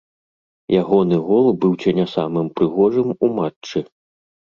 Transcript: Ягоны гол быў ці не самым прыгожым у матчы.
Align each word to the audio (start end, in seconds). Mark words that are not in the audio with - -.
Ягоны 0.81 1.15
гол 1.27 1.45
быў 1.65 1.73
ці 1.83 1.93
не 1.99 2.05
самым 2.13 2.47
прыгожым 2.61 3.13
у 3.29 3.29
матчы. 3.37 3.83